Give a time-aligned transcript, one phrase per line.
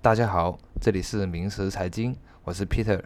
[0.00, 3.02] 大家好，这里是明时财经，我是 Peter。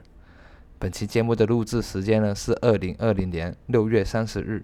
[0.78, 4.62] 本期节目的录制时间呢是二零二零年六月三十日。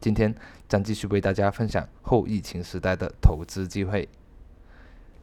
[0.00, 0.32] 今天
[0.68, 4.08] 将继续为大家分享后疫情时代的投资机会。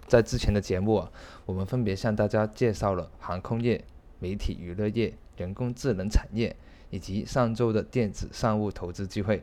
[0.05, 1.09] 在之前的节目啊，
[1.45, 3.81] 我们分别向大家介绍了航空业、
[4.19, 6.53] 媒体娱乐业、人工智能产业
[6.89, 9.41] 以及上周的电子商务投资机会。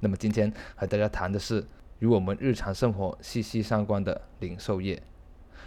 [0.00, 1.62] 那么今天和大家谈的是
[1.98, 5.02] 与我们日常生活息息相关的零售业。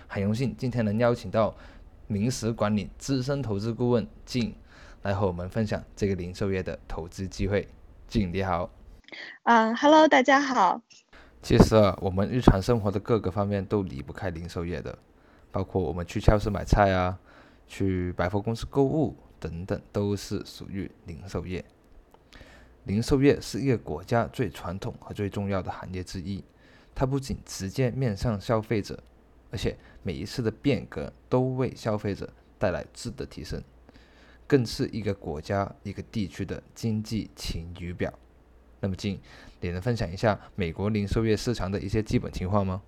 [0.08, 1.56] 很荣幸今天能邀请到
[2.08, 4.56] 明石管理资深投资顾问静
[5.02, 7.68] 来和我们分享这个零售业的投资机会。
[8.08, 8.70] 静你好。
[9.44, 10.82] 嗯，Hello，大家好。
[11.42, 14.98] 其实啊，我们日常生活的各个方面都离不开零售业的，
[15.52, 17.20] 包括我们去超市买菜啊，
[17.68, 21.64] 去百货公司购物等等，都是属于零售业。
[22.84, 26.44] 零售业是一个国家最传统和最重要的行业之一，
[26.94, 29.04] 它不仅直接面向消费者，
[29.52, 33.60] 而且每一次的变革都为消费者带来质的提升，
[34.46, 38.14] 更是一个国家、一个地区的经济晴雨表。
[38.80, 39.20] 那么，静，
[39.62, 42.84] 你能分享一下美国零售业市场的一些基本情况吗？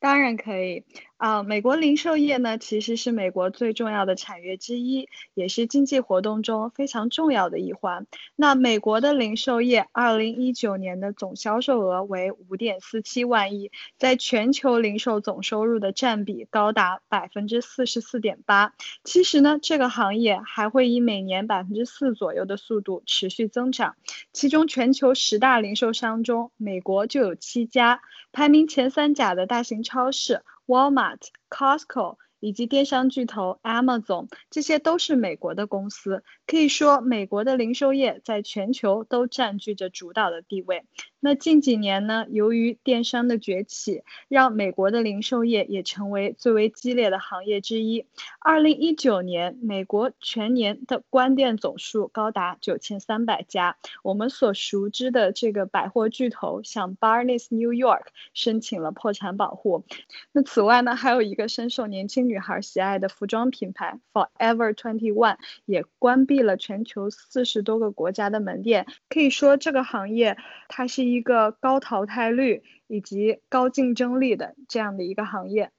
[0.00, 0.84] 当然可以。
[1.24, 8.06] 啊，美国零售业呢，其实是美国最重要的产业之一，也是经济活动中非常重要的一环。
[8.36, 18.74] 那美国的零售业，二零一九年的总销售额为五点四七万亿，在全球零售总收入的占比高达百分之四十四点八。
[19.02, 23.96] 其实呢，这个行业还会以每年百分之四左右的速度持续增长。
[24.34, 30.42] 其中，全球十大零售商中，美国就有七家，排名前三甲的大型超市。
[30.70, 36.24] Walmart、Costco 以及电商巨头 Amazon，这些都是美国的公司。
[36.46, 40.84] 可以说，美国的零售业在全球都占据着主导的地位。
[41.20, 48.04] 那近几年呢，由于电商的崛起，让美国的零售业也成为最为激烈的行业之一。
[48.40, 53.78] 二零一九年，美国全年的关店总数高达九千三百家。
[54.02, 58.02] 我们所熟知的这个百货巨头，像 Barnes New York
[58.34, 59.86] 申请了破产保护。
[60.30, 68.86] 那此外呢，还有一个深受年轻女孩喜爱的服装品牌 Forever Twenty One 也关闭了全球四十多个国家的门店。
[69.08, 70.36] 可以说，这个行业
[70.68, 75.70] 它是一个高淘汰率以及高竞争力的这样的一个行业。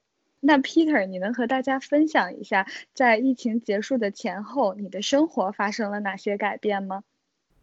[0.42, 7.04] 那 Peter，你能和大家分享一下，在疫情结束的前后，你的生活发生了哪些改变吗？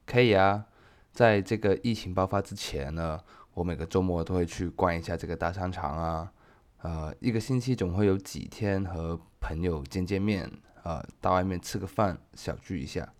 [0.04, 0.66] 可以啊，
[1.12, 3.20] 在这个疫情爆发之前呢，
[3.54, 6.32] 我每个周末都会去逛一下这个大商场啊，
[6.82, 10.50] 呃，一个星期总会有几天和朋友见见面，
[10.84, 13.12] 呃，到外面吃个饭，小聚一下。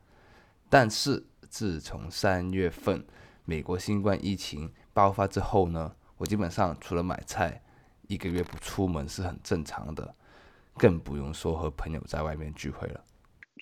[0.69, 3.05] 但是自从三月份
[3.45, 7.63] 美国新冠疫情爆发之后呢，我基本上除了买菜。
[8.09, 10.15] 一个月不出门是很正常的，
[10.75, 13.03] 更不用说和朋友在外面聚会了。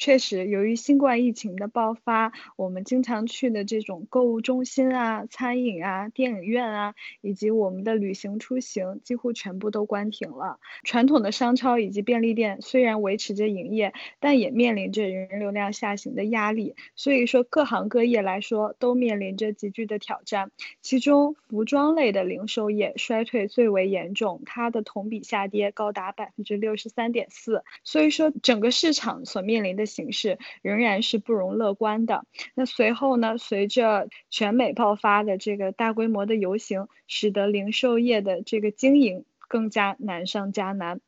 [0.00, 10.58] 确实，由于新冠疫情的爆发，我们经常去的这种购物中心啊、餐饮啊、电影院啊，以及我们的旅行出行，几乎全部都关停了。
[10.84, 16.76] 传统的商超以及便利店虽然维持着营业，但也面临着人流量下行的压力。
[16.96, 20.50] 所以说，各行各业来说都面临着急剧的挑战。
[20.80, 27.64] 其中，服装类的零售业衰退最为严重，它的同比下跌高达百分之六十三点四。
[27.84, 32.24] 所以说，整个市场所面临的形势仍然是不容乐观的。
[32.54, 33.36] 那随后呢？
[33.36, 41.00] 随着全美爆发的这个大规模的游行，使得零售业的这个经营更加难上加难。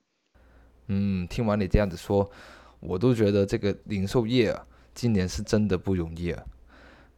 [0.88, 2.30] 嗯，听完你这样子说，
[2.80, 6.42] 我都觉得这个零售业啊，今年是真的不容易啊。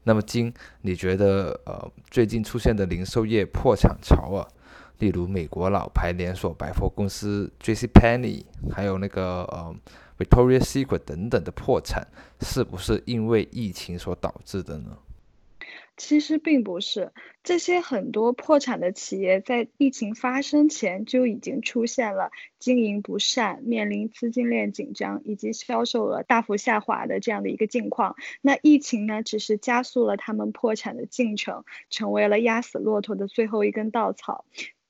[0.03, 4.47] 那么今，你觉得呃，最近出现的零售业破产潮啊，
[4.99, 7.87] 例如美国老牌连锁百货公司 J.C.
[7.87, 9.75] Penney，还有那个呃。
[10.19, 12.07] Victoria Secret 等等的破产，
[12.41, 14.99] 是不是因为疫情所导致的呢？
[15.97, 17.13] 其实并不是，
[17.45, 28.17] 这些很多破产的企业在疫情发生前就已经出现了经营不善、面临资金链紧张以及销售额大幅下滑的这样的一个境况。
[28.41, 34.45] 那疫情呢，只是加速了他们破产的进程，成为了压死骆驼的最后一根稻草。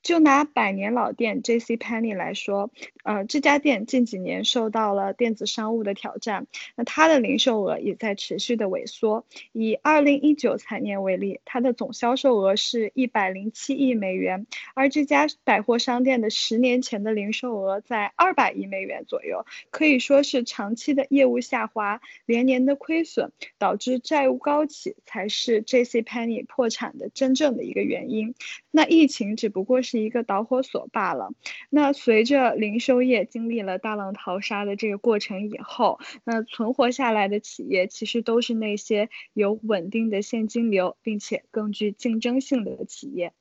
[0.05, 1.77] 就拿百年老店 J.C.
[1.77, 2.69] Penney 来说，
[3.03, 9.25] 呃，这家店近几年受到了电子商务的挑战，那它的零售额也在持续的萎缩。
[9.51, 26.03] 以二零一九财年为例，它的总销售额是一百零七亿美元，而这家百货商店的十年前的零售额在二百亿美元左右，可以说是长期的业务下滑，连年的亏损，导致债务高企，才是 J.C.
[26.03, 28.35] Penney 破产的真正的一个原因。
[28.69, 29.94] 那疫情只不过是。
[29.95, 31.29] 是一个导火索罢了。
[31.69, 43.31] 那随着零售业经历了大浪淘沙的这个过程以后，那存活下来的企业其实都是那些有稳定的现金流，并且更具竞争性的企业。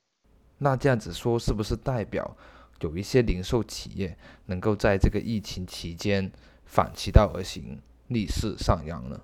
[0.58, 2.36] 那这样子说，是不是代表
[2.80, 4.16] 有一些零售企业
[4.46, 6.30] 能够在这个疫情期间
[6.64, 9.20] 反其道而行，逆势上扬呢？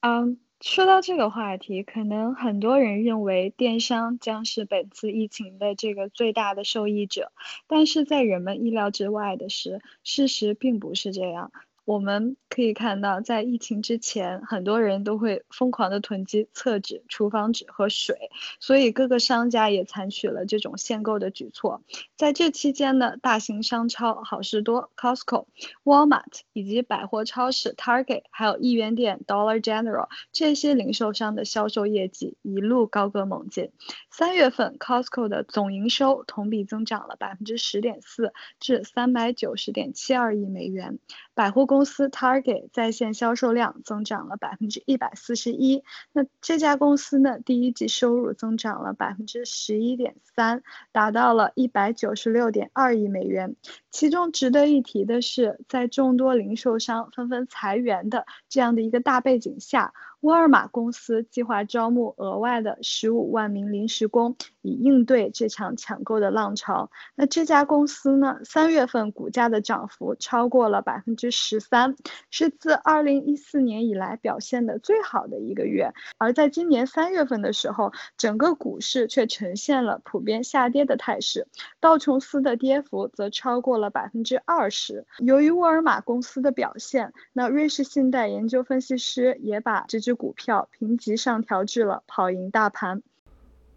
[0.00, 0.38] 嗯。
[0.62, 7.32] 说到这个话题，可能很多人认为电商将是本次疫情的这个最大的受益者，
[7.66, 11.50] 但是在人们意料之外的是，事实并不是这样。
[11.84, 18.30] 我们可以看到，在疫情之前，很多人都会疯狂的囤积厕纸、厨房纸和水，
[18.60, 21.82] 所以各个商家也采取了这种限购的举措。
[22.16, 25.46] 在这期间呢，大型商超好事多、Costco、
[25.82, 33.72] Walmart 以及百货超市 Target，还有一元店 Dollar General 这些零售商的销售业绩一路高歌猛进。
[34.10, 40.98] 三月份，Costco 的总营收同比增长了百分之十点四，至三百九十点七二亿美元。
[41.32, 45.84] 百货公司 Target 在线销售量增长了百分之一百四十一。
[46.12, 53.54] 那这家公司呢，第一季收入增长了百分之十一点三，达到了一百九十六点二亿美元。
[53.90, 59.94] 其中值得一提的是，在众多零售商纷纷裁员的这样的一个大背景下。
[60.20, 66.90] 沃尔玛公司计划招募额外的十五万名临时工，以应对这场抢购的浪潮。
[67.16, 68.38] 那这家公司呢？
[68.44, 71.96] 三月份股价的涨幅超过了百分之十三，
[72.30, 75.92] 是自二零一四年以来表现的最好的一个月。
[76.18, 81.48] 而在今年三月份的时候，整个股市却呈现了普遍下跌的态势，
[81.80, 85.06] 道琼斯的跌幅则超过了百分之二十。
[85.18, 90.10] 由于沃尔玛公司的表现，那瑞士信贷研究分析师也把这支。
[90.20, 93.02] 股票评级上调至了跑赢大盘。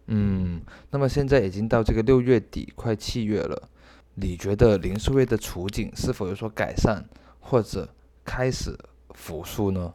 [0.06, 0.60] 嗯，
[0.90, 3.68] 那么现在已经到这个六月底，快七月了，
[4.14, 7.04] 你觉得零售业的处境是否有所改善，
[7.40, 7.88] 或者
[8.24, 8.78] 开始
[9.10, 9.94] 复苏呢？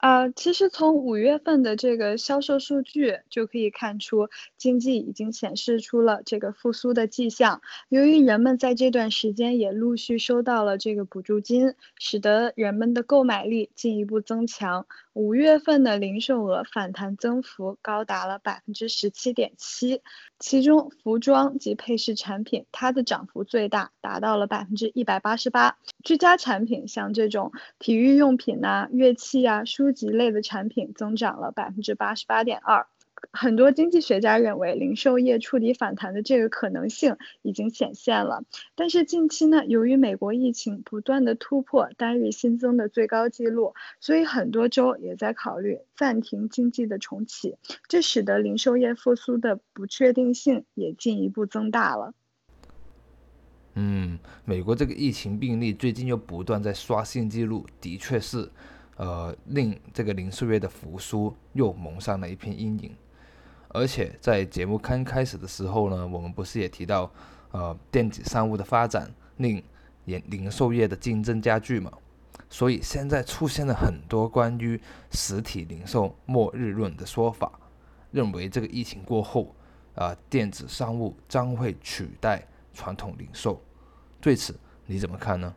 [0.00, 7.60] 啊，其实从五月份的这个销售数据就可以看出，经济已经显示出了这个复苏的迹象。
[7.90, 14.86] 由于人们在这段时间也陆续收到了这个补助金，使得人们的购买力进一步增强。
[15.12, 20.00] 五月份的零售额反弹增幅高达了百分之十七点七，
[20.38, 25.76] 其中服装及配饰产品它的涨幅最大，达到了百分之一百八十八。
[26.04, 32.86] 居家产品像这种体育用品呐、乐器啊、书籍类的产品增长了百分之八十八点二。
[33.32, 38.44] 很多经济学家认为，零售业触底反弹的这个可能性已经显现了。
[38.74, 47.56] 但是近期呢，由于美国疫情不断的突破单日新增的最高纪录，所以很多州也在考虑暂停经济的重启，
[47.88, 52.14] 这使得零售业复苏的不确定性也进一步增大了。
[53.74, 58.48] 嗯，美国这个疫情病例最近又不断在刷新纪录，的确是，
[59.00, 62.94] 呃，令这个零售业的复苏又蒙上了一片阴影。
[63.68, 67.10] 而且在节目刚开始的时候呢，我们不是也提到，
[67.50, 69.64] 呃，电子商务的发展令
[70.04, 71.90] 零零售业的竞争加剧嘛？
[72.50, 74.78] 所以现在出现了很多关于
[75.10, 77.58] 实体零售末日论的说法，
[78.10, 79.54] 认为这个疫情过后，
[79.94, 83.62] 啊，电子商务将会取代传统零售。
[84.20, 85.54] 对此你怎么看呢？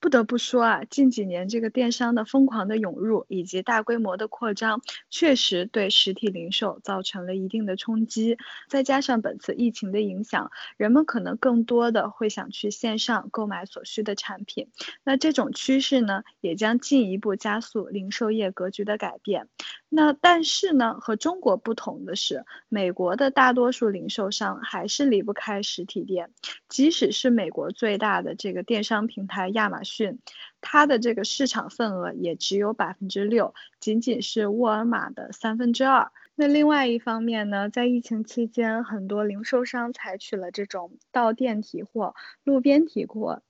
[0.00, 4.80] 不得不说啊，近几年这个电商的疯狂的涌入以及大规模的扩张，
[5.10, 8.38] 确实对实体零售造成了一定的冲击。
[8.68, 14.68] 再加上本次疫情的影响，人们可能更多的会想去线上购买所需的产品。
[15.04, 19.48] 那这种趋势呢，也将进一步加速零售业格局的改变。
[19.90, 26.30] 那但是呢，和中国不同的是，美国的大多数零售商还是离不开实体店，
[26.68, 29.89] 即使是美国最大的这个电商平台亚马逊，
[30.60, 36.10] 它的这个市场份额也只有百分之六，仅仅是沃尔玛的三分之二。
[36.34, 43.42] 那另外一方面呢，在疫情期间，很多零售商采取了这种到店提货、路边提货。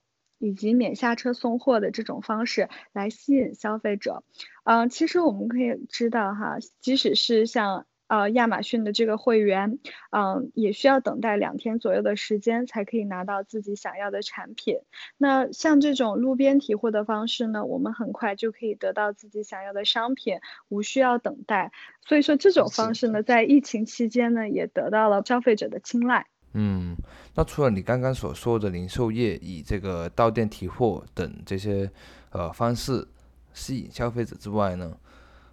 [0.42, 4.25] 以及免下车送货的这种方式来吸引消费者，
[4.64, 9.79] 嗯，其实我们可以知道哈，即使是像呃亚马逊的这个会员，
[10.11, 14.81] 嗯，也需要等待两天左右的时间才可以拿到自己想要的产品。
[15.17, 21.71] 那像这种路边提货的方式呢，我们很快就可以得到自己想要的商品，无需要等待。
[22.05, 26.26] 所以说这种方式呢，在疫情期间呢，也得到了消费者的青睐。
[26.55, 26.97] 嗯，
[27.37, 31.88] 那除了你刚刚所说的零售业以这个到店提货等这些
[32.33, 33.07] 呃方式
[33.55, 34.97] 吸引消费者之外呢，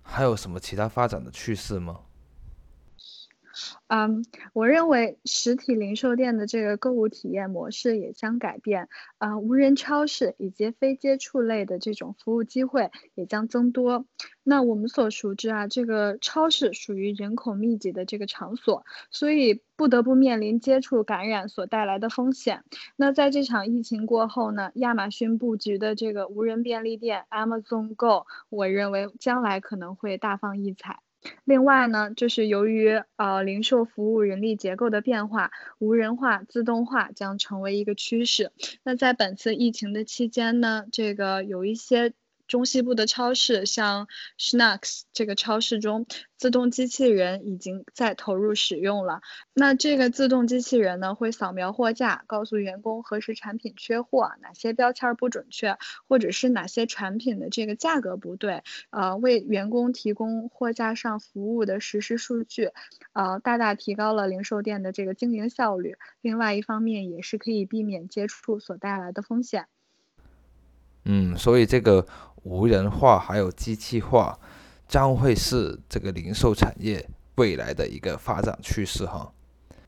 [0.02, 2.00] 还有什么其他发展的趋势吗？
[3.88, 14.06] 嗯，我认为实体零售店的这个购物体验模式也将改变，啊，无人超市以及非接触类的这种服务机会也将增多。
[14.44, 22.66] 那我们所熟知啊，这个超市属于人口密集的这个场所，所以不得不面临接触感染所带来的风险。
[22.98, 31.00] 那在这场疫情过后呢，亚马逊布局的这个无人便利店 Amazon Go，我认为将来可能会大放异彩。
[31.46, 38.52] 另外呢，就是由于呃零售服务人力结构的变化，无人化、自动化将成为一个趋势。
[38.84, 42.14] 那在本次疫情的期间呢，这个有一些。
[42.48, 44.08] 中西部的超市，像
[44.40, 46.06] Schnucks 这个超市中，
[46.38, 49.22] 自动机器人已经在投入使用了。
[49.54, 55.78] 那这个自动机器人呢，会扫描货架，告诉员工何时产品缺货，哪些标签不准确，
[56.08, 62.72] 或者是哪些产品的这个价格不对，呃，为员工提供货架上服务的实时数据，
[63.14, 65.96] 呃，大大提高了零售店的这个经营效率。
[66.22, 69.68] 另外一方面，也是可以避免接触所带来的风险。
[71.08, 72.06] 嗯，所以这个。
[72.44, 74.40] 无人化还有机器化，
[74.88, 79.34] 将会是这个零售产业未来的一个发展趋势哈。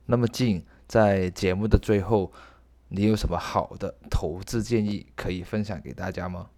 [0.08, 2.34] 那么，静在节目的最后，
[2.90, 6.50] 你有什么好的投资建议可以分享给大家吗？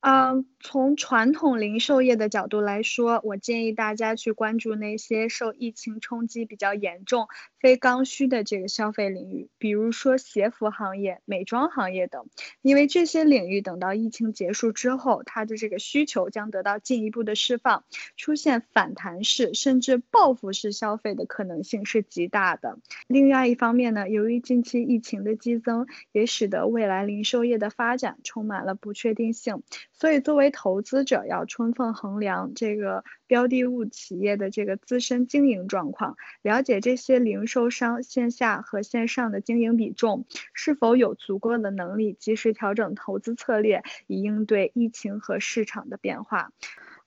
[0.00, 7.28] 嗯，从传统零售业的角度来说，我建议大家去关注那些受疫情冲击比较严重、
[7.66, 12.28] 非刚需的这个消费领域，比如说鞋服行业、美妆行业等，
[12.62, 17.82] 因为这些领域等到疫情结束之后，它的这个需求将得到进一步的释放，
[18.16, 22.78] 出现反弹式甚至报复式消费的可能性是极大的。
[23.08, 29.64] 另外一方面呢，由于近期疫情的激增，也使得未来零售业的发展充满了不确定性。
[29.92, 46.52] 所以，作为投资者，要充分衡量这个标的物企业的这个自身经营状况，了解这些零售商线下和线上的经营比重，是否有足够的能力及时调整投资策略，以应对疫情和市场的变化。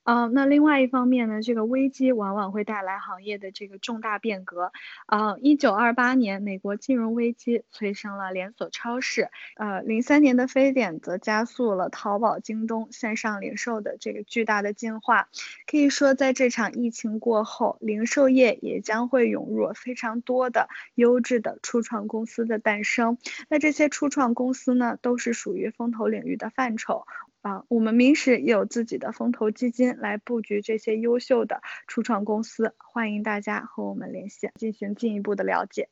[0.04, 4.72] 嗯，那另外一方面呢，这个危机往往会带来行业的这个重大变革。
[5.06, 15.28] 啊，一九二八年美国金融危机催生了连锁超市，呃，零三年的非典则加速了淘宝、京东线上零售的这个巨大的进化。
[15.66, 23.18] 可以说，在这场疫情过后，零售业也将会涌入非常多的优质的初创公司的诞生。
[23.48, 27.06] 那这些初创公司呢，都是属于风投领域的范畴。
[27.42, 35.88] 啊，我们明石也有自己的风投基金来布局这些优秀的初创公司，欢迎大家和我们联系进行进一步的了解。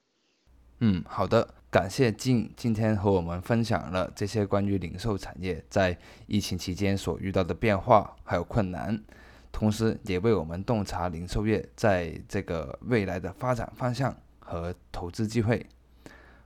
[0.80, 9.02] 嗯，好的，感谢静今天和我们分享了这些关于零售产业在疫情期间所遇到的变化还有困难，
[9.50, 15.64] 同时也为我们洞察零售业在这个未来的发展方向和投资机会。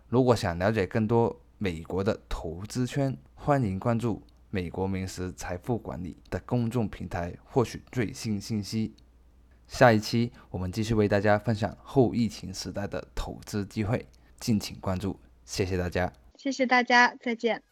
[0.09, 4.23] 如果想了解更多美国的投资圈，欢迎关注。
[4.55, 8.95] 美国名师财富管理的公众平台获取最新信息。
[9.67, 14.07] 下一期我们继续为大家分享后疫情时代的投资机会，
[14.39, 15.19] 敬请关注。
[15.47, 17.72] 谢谢大家，谢谢大家，再见。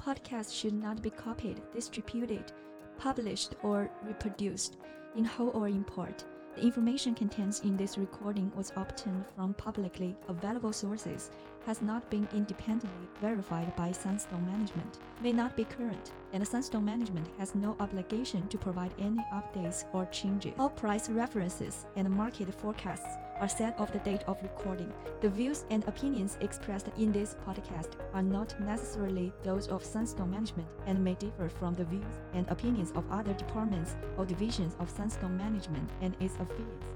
[0.00, 2.52] Podcast should not be copied, distributed,
[2.98, 4.76] published, or reproduced,
[5.16, 6.24] in whole or in part.
[6.56, 11.30] The information contained in this recording was obtained from publicly available sources,
[11.66, 17.28] has not been independently verified by Sunstone Management, may not be current, and Sunstone Management
[17.38, 20.54] has no obligation to provide any updates or changes.
[20.58, 24.92] All price references and market forecasts are set of the date of recording.
[25.20, 30.68] The views and opinions expressed in this podcast are not necessarily those of Sunstone Management
[30.86, 35.36] and may differ from the views and opinions of other departments or divisions of Sunstone
[35.36, 36.86] Management and its affiliates.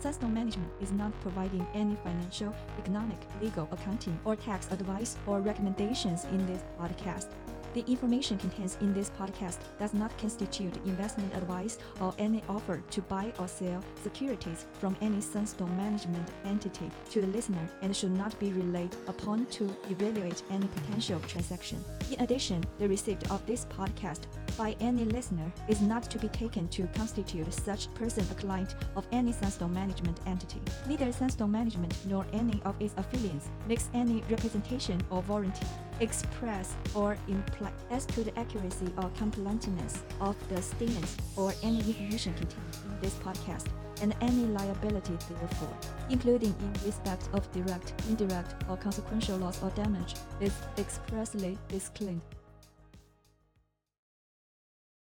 [0.00, 6.24] Sunstone Management is not providing any financial, economic, legal, accounting, or tax advice or recommendations
[6.24, 7.28] in this podcast.
[7.74, 13.00] The information contained in this podcast does not constitute investment advice or any offer to
[13.02, 18.38] buy or sell securities from any Sunstone management entity to the listener and should not
[18.38, 21.82] be relied upon to evaluate any potential transaction.
[22.10, 26.68] In addition, the receipt of this podcast by any listener is not to be taken
[26.68, 30.60] to constitute such person a client of any Sunstone management entity.
[30.88, 35.66] Neither Sunstone management nor any of its affiliates makes any representation or warranty,
[36.00, 42.34] express or imply as to the accuracy or completeness of the statements or any information
[42.34, 43.66] contained in this podcast
[44.00, 45.76] and any liability therefore,
[46.10, 52.20] including in respect of direct, indirect, or consequential loss or damage, is expressly disclaimed.